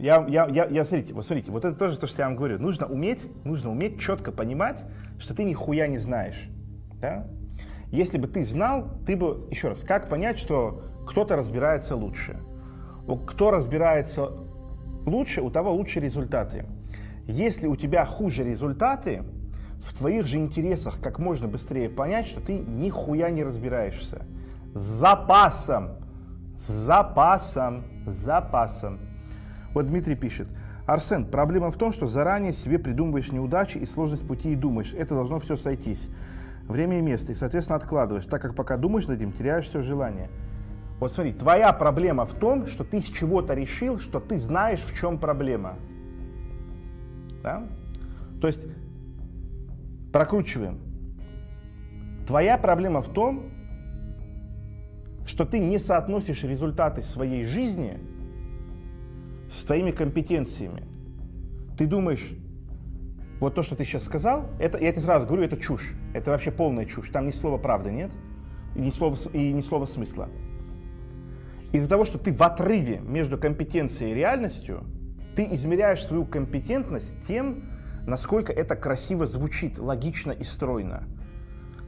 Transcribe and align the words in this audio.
Я, 0.00 0.24
я, 0.28 0.46
я, 0.46 0.64
я, 0.64 0.86
смотрите, 0.86 1.12
вот 1.12 1.26
смотрите, 1.26 1.52
вот 1.52 1.62
это 1.62 1.76
тоже 1.76 1.98
то, 1.98 2.06
что 2.06 2.22
я 2.22 2.28
вам 2.28 2.34
говорю. 2.34 2.58
Нужно 2.58 2.86
уметь, 2.86 3.20
нужно 3.44 3.70
уметь 3.70 4.00
четко 4.00 4.32
понимать, 4.32 4.82
что 5.18 5.34
ты 5.34 5.44
нихуя 5.44 5.88
не 5.88 5.98
знаешь. 5.98 6.48
Да? 7.02 7.26
Если 7.90 8.16
бы 8.16 8.26
ты 8.26 8.46
знал, 8.46 8.86
ты 9.06 9.14
бы, 9.14 9.46
еще 9.50 9.68
раз, 9.68 9.80
как 9.80 10.08
понять, 10.08 10.38
что 10.38 10.84
кто-то 11.06 11.36
разбирается 11.36 11.96
лучше? 11.96 12.38
Кто 13.26 13.50
разбирается 13.50 14.30
лучше, 15.04 15.42
у 15.42 15.50
того 15.50 15.74
лучше 15.74 16.00
результаты. 16.00 16.64
Если 17.26 17.66
у 17.66 17.76
тебя 17.76 18.06
хуже 18.06 18.42
результаты, 18.42 19.22
в 19.82 19.98
твоих 19.98 20.26
же 20.26 20.38
интересах 20.38 20.98
как 21.02 21.18
можно 21.18 21.46
быстрее 21.46 21.90
понять, 21.90 22.26
что 22.26 22.40
ты 22.40 22.54
нихуя 22.54 23.30
не 23.30 23.44
разбираешься. 23.44 24.22
С 24.72 24.80
запасом, 24.80 25.98
с 26.58 26.70
запасом, 26.70 27.84
с 28.06 28.12
запасом. 28.12 29.09
Вот 29.74 29.86
Дмитрий 29.86 30.16
пишет. 30.16 30.48
Арсен, 30.86 31.24
проблема 31.24 31.70
в 31.70 31.76
том, 31.76 31.92
что 31.92 32.06
заранее 32.06 32.52
себе 32.52 32.78
придумываешь 32.78 33.30
неудачи 33.30 33.78
и 33.78 33.86
сложность 33.86 34.26
пути 34.26 34.52
и 34.52 34.56
думаешь, 34.56 34.92
это 34.92 35.14
должно 35.14 35.38
все 35.38 35.56
сойтись. 35.56 36.08
Время 36.66 36.98
и 36.98 37.02
место, 37.02 37.32
и, 37.32 37.34
соответственно, 37.34 37.76
откладываешь, 37.76 38.24
так 38.26 38.42
как 38.42 38.54
пока 38.54 38.76
думаешь 38.76 39.06
над 39.06 39.20
этим, 39.20 39.32
теряешь 39.32 39.66
все 39.66 39.82
желание. 39.82 40.28
Вот 40.98 41.12
смотри, 41.12 41.32
твоя 41.32 41.72
проблема 41.72 42.26
в 42.26 42.34
том, 42.34 42.66
что 42.66 42.84
ты 42.84 43.00
с 43.00 43.06
чего-то 43.06 43.54
решил, 43.54 44.00
что 44.00 44.20
ты 44.20 44.38
знаешь, 44.38 44.80
в 44.80 44.98
чем 44.98 45.18
проблема. 45.18 45.76
Да? 47.42 47.64
То 48.40 48.46
есть, 48.46 48.60
прокручиваем. 50.12 50.78
Твоя 52.26 52.58
проблема 52.58 53.00
в 53.00 53.08
том, 53.08 53.44
что 55.26 55.44
ты 55.44 55.58
не 55.58 55.78
соотносишь 55.78 56.42
результаты 56.42 57.02
своей 57.02 57.44
жизни 57.44 57.98
с 59.58 59.64
твоими 59.64 59.90
компетенциями. 59.90 60.84
Ты 61.76 61.86
думаешь, 61.86 62.30
вот 63.40 63.54
то, 63.54 63.62
что 63.62 63.74
ты 63.74 63.84
сейчас 63.84 64.04
сказал, 64.04 64.50
это, 64.58 64.78
я 64.78 64.92
тебе 64.92 65.02
сразу 65.02 65.26
говорю, 65.26 65.44
это 65.44 65.56
чушь. 65.56 65.94
Это 66.12 66.30
вообще 66.30 66.50
полная 66.50 66.84
чушь. 66.84 67.08
Там 67.08 67.26
ни 67.26 67.30
слова 67.30 67.56
правды 67.56 67.90
нет, 67.90 68.12
и 68.74 68.80
ни 68.80 68.90
слова, 68.90 69.16
и 69.32 69.52
ни 69.52 69.62
слова 69.62 69.86
смысла. 69.86 70.28
Из-за 71.72 71.88
того, 71.88 72.04
что 72.04 72.18
ты 72.18 72.32
в 72.32 72.42
отрыве 72.42 73.00
между 73.00 73.38
компетенцией 73.38 74.12
и 74.12 74.14
реальностью, 74.14 74.84
ты 75.36 75.46
измеряешь 75.54 76.04
свою 76.04 76.26
компетентность 76.26 77.16
тем, 77.26 77.70
насколько 78.06 78.52
это 78.52 78.76
красиво 78.76 79.26
звучит, 79.26 79.78
логично 79.78 80.32
и 80.32 80.44
стройно. 80.44 81.04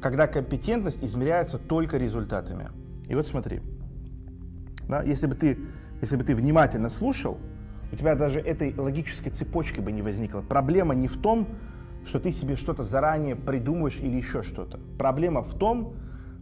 Когда 0.00 0.26
компетентность 0.26 1.02
измеряется 1.02 1.58
только 1.58 1.98
результатами. 1.98 2.70
И 3.08 3.14
вот 3.14 3.26
смотри, 3.26 3.60
да, 4.88 5.02
если, 5.02 5.26
бы 5.26 5.34
ты, 5.34 5.58
если 6.00 6.16
бы 6.16 6.24
ты 6.24 6.34
внимательно 6.34 6.88
слушал, 6.88 7.38
у 7.92 7.96
тебя 7.96 8.14
даже 8.14 8.40
этой 8.40 8.74
логической 8.74 9.30
цепочки 9.30 9.80
бы 9.80 9.92
не 9.92 10.00
возникло. 10.00 10.40
Проблема 10.40 10.94
не 10.94 11.08
в 11.08 11.20
том, 11.20 11.46
что 12.06 12.18
ты 12.18 12.32
себе 12.32 12.56
что-то 12.56 12.82
заранее 12.82 13.36
придумаешь 13.36 13.98
или 13.98 14.16
еще 14.16 14.42
что-то. 14.42 14.80
Проблема 14.98 15.42
в 15.42 15.54
том, 15.56 15.94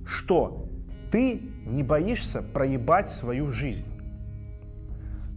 что 0.07 0.69
ты 1.11 1.43
не 1.67 1.83
боишься 1.83 2.41
проебать 2.41 3.11
свою 3.11 3.51
жизнь. 3.51 3.89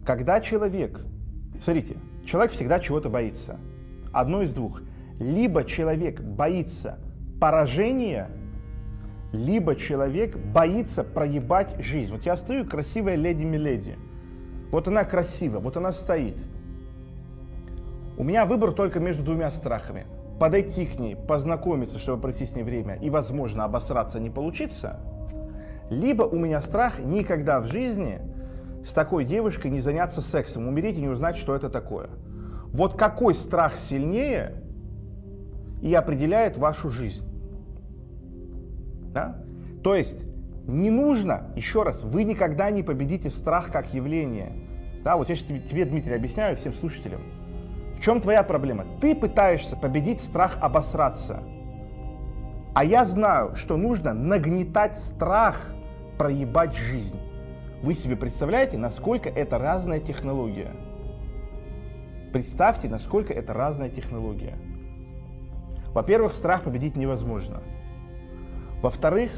Когда 0.06 0.40
человек, 0.40 1.00
смотрите, 1.62 1.96
человек 2.24 2.52
всегда 2.52 2.78
чего-то 2.78 3.08
боится. 3.08 3.58
Одно 4.12 4.42
из 4.42 4.52
двух. 4.52 4.82
Либо 5.18 5.64
человек 5.64 6.20
боится 6.20 6.98
поражения, 7.40 8.30
либо 9.32 9.74
человек 9.74 10.36
боится 10.36 11.02
проебать 11.02 11.82
жизнь. 11.82 12.12
Вот 12.12 12.24
я 12.24 12.36
стою, 12.36 12.66
красивая 12.66 13.16
леди-миледи. 13.16 13.96
Вот 14.74 14.88
она 14.88 15.04
красивая, 15.04 15.60
вот 15.60 15.76
она 15.76 15.92
стоит. 15.92 16.36
У 18.18 18.24
меня 18.24 18.44
выбор 18.44 18.72
только 18.72 19.00
между 19.00 19.22
двумя 19.22 19.50
страхами. 19.50 20.06
Подойти 20.40 20.84
к 20.84 20.98
ней, 20.98 21.14
познакомиться, 21.16 21.98
чтобы 21.98 22.20
пройти 22.20 22.44
с 22.44 22.54
ней 22.54 22.64
время 22.64 22.96
и, 22.96 23.08
возможно, 23.08 23.64
обосраться 23.64 24.20
не 24.20 24.30
получится– 24.30 25.00
либо 25.90 26.22
у 26.22 26.36
меня 26.36 26.62
страх 26.62 26.98
никогда 26.98 27.60
в 27.60 27.66
жизни 27.66 28.20
с 28.86 28.92
такой 28.92 29.24
девушкой 29.24 29.70
не 29.70 29.80
заняться 29.80 30.20
сексом, 30.20 30.66
умереть 30.66 30.98
и 30.98 31.00
не 31.00 31.08
узнать, 31.08 31.36
что 31.36 31.54
это 31.54 31.68
такое. 31.68 32.08
Вот 32.72 32.96
какой 32.96 33.34
страх 33.34 33.74
сильнее 33.74 34.62
и 35.82 35.94
определяет 35.94 36.58
вашу 36.58 36.90
жизнь. 36.90 37.24
Да? 39.12 39.36
То 39.82 39.94
есть 39.94 40.18
не 40.66 40.90
нужно, 40.90 41.50
еще 41.56 41.82
раз, 41.82 42.02
вы 42.02 42.24
никогда 42.24 42.70
не 42.70 42.82
победите 42.82 43.28
страх 43.28 43.70
как 43.70 43.92
явление. 43.92 44.52
Да, 45.02 45.16
вот 45.16 45.28
я 45.28 45.36
сейчас 45.36 45.46
тебе, 45.48 45.60
тебе, 45.60 45.84
Дмитрий, 45.84 46.14
объясняю 46.14 46.56
всем 46.56 46.72
слушателям. 46.72 47.20
В 47.98 48.00
чем 48.00 48.20
твоя 48.20 48.42
проблема? 48.42 48.86
Ты 49.00 49.14
пытаешься 49.14 49.76
победить 49.76 50.20
страх 50.20 50.56
обосраться. 50.60 51.42
А 52.74 52.84
я 52.84 53.04
знаю, 53.04 53.56
что 53.56 53.76
нужно 53.76 54.14
нагнетать 54.14 54.98
страх, 54.98 55.74
проебать 56.18 56.74
жизнь. 56.74 57.20
Вы 57.82 57.94
себе 57.94 58.16
представляете, 58.16 58.78
насколько 58.78 59.28
это 59.28 59.58
разная 59.58 60.00
технология? 60.00 60.70
Представьте, 62.32 62.88
насколько 62.88 63.32
это 63.32 63.52
разная 63.52 63.90
технология. 63.90 64.56
Во-первых, 65.92 66.32
страх 66.32 66.62
победить 66.62 66.96
невозможно. 66.96 67.62
Во-вторых, 68.82 69.30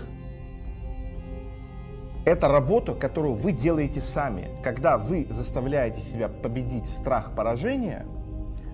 это 2.26 2.48
работа, 2.48 2.94
которую 2.94 3.34
вы 3.34 3.52
делаете 3.52 4.02
сами. 4.02 4.50
Когда 4.62 4.98
вы 4.98 5.26
заставляете 5.30 6.02
себя 6.02 6.28
победить 6.28 6.86
страх 6.90 7.34
поражения– 7.34 8.04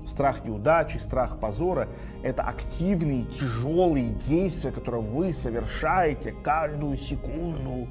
Страх 0.07 0.45
неудачи, 0.45 0.99
страх 0.99 1.39
позора– 1.39 1.89
это 2.23 2.43
активные, 2.43 3.25
тяжелые 3.25 4.15
действия, 4.27 4.73
которые 4.73 5.03
вы 5.03 5.33
совершаете 5.33 6.33
каждую 6.33 6.97
секунду. 6.97 7.89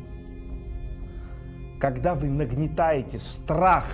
Когда 1.79 2.13
вы 2.15 2.29
нагнетаете 2.29 3.17
страх 3.19 3.85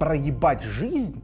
проебать 0.00 0.62
жизнь, 0.62 1.22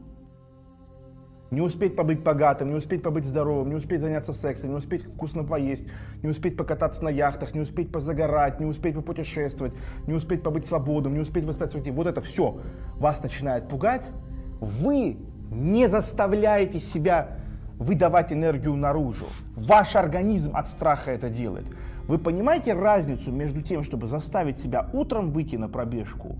не 1.51 1.61
успеть 1.61 1.95
побыть 1.95 2.21
богатым, 2.21 2.69
не 2.69 2.75
успеть 2.75 3.01
побыть 3.01 3.25
здоровым, 3.25 3.69
не 3.69 3.75
успеть 3.75 4.01
заняться 4.01 4.33
сексом, 4.33 4.69
не 4.71 4.75
успеть 4.75 5.03
вкусно 5.03 5.43
поесть, 5.43 5.85
не 6.21 6.29
успеть 6.29 6.57
покататься 6.57 7.03
на 7.03 7.09
яхтах, 7.09 7.53
не 7.53 7.61
успеть 7.61 7.91
позагорать, 7.91 8.59
не 8.59 8.65
успеть 8.65 8.95
попутешествовать, 8.95 9.73
не 10.07 10.13
успеть 10.13 10.43
побыть 10.43 10.65
свободным, 10.65 11.13
не 11.13 11.19
успеть 11.19 11.45
воспитать 11.45 11.71
своих 11.71 11.85
детей. 11.85 11.95
Вот 11.95 12.07
это 12.07 12.21
все 12.21 12.59
вас 12.97 13.21
начинает 13.23 13.67
пугать. 13.67 14.03
Вы 14.59 15.17
не 15.51 15.87
заставляете 15.89 16.79
себя 16.79 17.39
выдавать 17.77 18.31
энергию 18.31 18.75
наружу. 18.75 19.27
Ваш 19.55 19.95
организм 19.95 20.55
от 20.55 20.67
страха 20.67 21.11
это 21.11 21.29
делает. 21.29 21.65
Вы 22.07 22.17
понимаете 22.17 22.73
разницу 22.73 23.31
между 23.31 23.61
тем, 23.61 23.83
чтобы 23.83 24.07
заставить 24.07 24.59
себя 24.59 24.87
утром 24.93 25.31
выйти 25.31 25.55
на 25.55 25.69
пробежку 25.69 26.35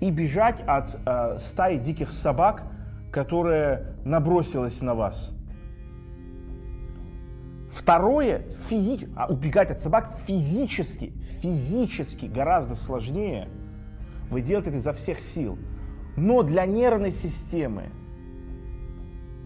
и 0.00 0.10
бежать 0.10 0.56
от 0.66 0.96
э, 1.04 1.38
стаи 1.40 1.78
диких 1.78 2.12
собак, 2.12 2.64
которая 3.14 3.94
набросилась 4.04 4.80
на 4.80 4.96
вас? 4.96 5.32
Второе, 7.70 8.42
физи... 8.68 9.08
а 9.14 9.28
убегать 9.32 9.70
от 9.70 9.78
собак 9.78 10.18
физически, 10.26 11.12
физически 11.40 12.26
гораздо 12.26 12.74
сложнее. 12.74 13.48
Вы 14.30 14.42
делаете 14.42 14.70
это 14.70 14.78
изо 14.78 14.92
всех 14.92 15.20
сил. 15.20 15.56
Но 16.16 16.42
для 16.42 16.66
нервной 16.66 17.12
системы, 17.12 17.84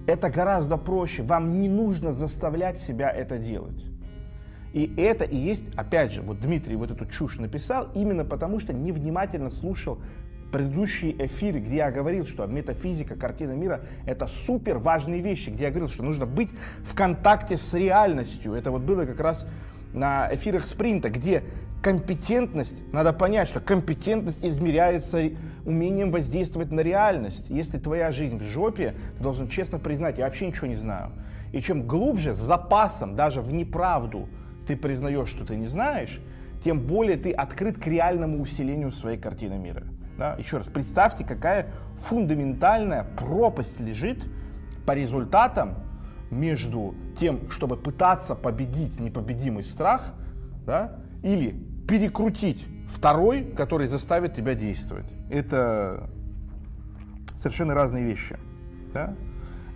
это 0.06 0.30
гораздо 0.30 0.78
проще. 0.78 1.22
Вам 1.22 1.60
не 1.60 1.68
нужно 1.68 2.12
заставлять 2.12 2.80
себя 2.80 3.10
это 3.10 3.36
делать. 3.36 3.84
И 4.72 4.94
это 4.96 5.24
и 5.24 5.36
есть, 5.36 5.64
опять 5.76 6.12
же, 6.12 6.22
вот 6.22 6.40
Дмитрий 6.40 6.76
вот 6.76 6.90
эту 6.90 7.04
чушь 7.04 7.36
написал 7.36 7.88
именно 7.94 8.24
потому, 8.24 8.60
что 8.60 8.72
невнимательно 8.72 9.50
слушал 9.50 9.98
предыдущие 10.50 11.26
эфиры, 11.26 11.60
где 11.60 11.76
я 11.76 11.90
говорил, 11.90 12.26
что 12.26 12.46
метафизика, 12.46 13.14
картина 13.14 13.52
мира– 13.52 13.80
это 14.06 14.26
супер 14.26 14.78
важные 14.78 15.20
вещи, 15.20 15.50
где 15.50 15.64
я 15.64 15.70
говорил, 15.70 15.88
что 15.88 16.02
нужно 16.02 16.26
быть 16.26 16.50
в 16.84 16.94
контакте 16.94 17.56
с 17.56 17.74
реальностью. 17.74 18.54
Это 18.54 18.70
вот 18.70 18.82
было 18.82 19.04
как 19.04 19.20
раз 19.20 19.46
на 19.92 20.32
эфирах 20.32 20.66
спринта, 20.66 21.10
где 21.10 21.42
компетентность, 21.82 22.76
надо 22.92 23.12
понять, 23.12 23.48
что 23.48 23.60
компетентность 23.60 24.44
измеряется 24.44 25.30
умением 25.64 26.10
воздействовать 26.10 26.70
на 26.72 26.80
реальность. 26.80 27.46
Если 27.48 27.78
твоя 27.78 28.10
жизнь 28.10 28.38
в 28.38 28.42
жопе, 28.42 28.94
ты 29.16 29.22
должен 29.22 29.48
честно 29.48 29.78
признать, 29.78 30.18
я 30.18 30.24
вообще 30.24 30.46
ничего 30.46 30.66
не 30.66 30.76
знаю. 30.76 31.12
И 31.52 31.60
чем 31.60 31.86
глубже, 31.86 32.34
с 32.34 32.38
запасом, 32.38 33.14
даже 33.16 33.40
в 33.40 33.52
неправду 33.52 34.28
ты 34.66 34.76
признаешь, 34.76 35.28
что 35.28 35.44
ты 35.44 35.56
не 35.56 35.66
знаешь, 35.66 36.20
тем 36.64 36.80
более 36.80 37.16
ты 37.16 37.32
открыт 37.32 37.78
к 37.78 37.86
реальному 37.86 38.40
усилению 38.40 38.90
своей 38.90 39.18
картины 39.18 39.56
мира. 39.58 39.84
Да? 40.18 40.34
Еще 40.36 40.58
раз, 40.58 40.66
представьте, 40.66 41.24
какая 41.24 41.70
фундаментальная 42.08 43.06
пропасть 43.16 43.78
лежит 43.80 44.18
по 44.84 44.92
результатам 44.92 45.76
между 46.30 46.94
тем, 47.18 47.50
чтобы 47.50 47.76
пытаться 47.76 48.34
победить 48.34 49.00
непобедимый 49.00 49.64
страх, 49.64 50.12
да, 50.66 50.96
или 51.22 51.54
перекрутить 51.88 52.66
второй, 52.88 53.44
который 53.44 53.86
заставит 53.86 54.34
тебя 54.34 54.54
действовать. 54.54 55.06
Это 55.30 56.10
совершенно 57.38 57.74
разные 57.74 58.04
вещи. 58.04 58.36
Да? 58.92 59.14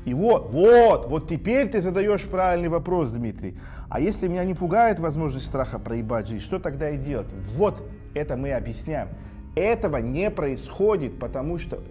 И 0.05 0.15
вот, 0.15 0.51
вот, 0.51 1.09
вот 1.09 1.29
теперь 1.29 1.69
ты 1.69 1.81
задаешь 1.81 2.27
правильный 2.27 2.69
вопрос, 2.69 3.11
Дмитрий. 3.11 3.59
А 3.89 4.01
если 4.01 4.27
меня 4.27 4.45
не 4.45 4.55
пугает 4.55 4.99
возможность 4.99 5.47
страха 5.47 5.79
проебать 5.79 6.27
жизнь, 6.27 6.43
что 6.43 6.59
тогда 6.59 6.91
и 6.91 6.99
делать? 6.99 7.29
Вот 7.55 7.89
это 8.15 8.37
мы 8.37 8.53
объясняем. 8.53 9.09
Этого 9.55 9.99
не 9.99 10.31
происходит, 10.31 11.19
потому 11.19 11.59
что 11.59 11.83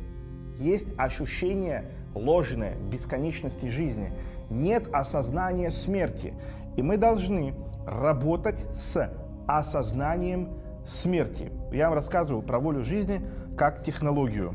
есть 0.58 0.88
ощущение 0.98 1.86
ложное 2.16 2.76
бесконечности 2.76 3.68
жизни. 3.68 4.12
Нет 4.50 4.88
осознания 4.92 5.72
смерти. 5.72 6.34
И 6.76 6.82
мы 6.82 6.98
должны 6.98 7.54
работать 7.86 8.60
с 8.76 9.12
осознанием 9.48 10.50
смерти. 10.88 11.52
Я 11.72 11.90
вам 11.90 11.98
рассказываю 11.98 12.42
про 12.42 12.60
волю 12.60 12.84
жизни 12.84 13.22
как 13.58 13.84
технологию. 13.84 14.54